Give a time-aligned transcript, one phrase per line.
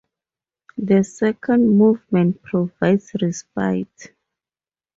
[0.79, 4.15] The second movement provides respite.